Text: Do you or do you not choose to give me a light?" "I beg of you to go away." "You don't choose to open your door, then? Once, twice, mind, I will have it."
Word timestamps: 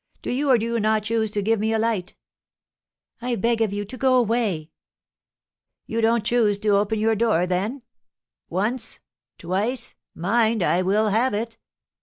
Do 0.23 0.31
you 0.31 0.49
or 0.49 0.57
do 0.57 0.65
you 0.65 0.79
not 0.79 1.03
choose 1.03 1.29
to 1.29 1.43
give 1.43 1.59
me 1.59 1.73
a 1.73 1.77
light?" 1.77 2.15
"I 3.21 3.35
beg 3.35 3.61
of 3.61 3.71
you 3.71 3.85
to 3.85 3.97
go 3.97 4.15
away." 4.17 4.71
"You 5.85 6.01
don't 6.01 6.25
choose 6.25 6.57
to 6.61 6.69
open 6.69 6.97
your 6.97 7.13
door, 7.15 7.45
then? 7.45 7.83
Once, 8.49 8.99
twice, 9.37 9.93
mind, 10.15 10.63
I 10.63 10.81
will 10.81 11.09
have 11.09 11.35
it." 11.35 11.59